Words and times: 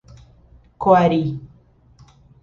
Coari 0.81 1.23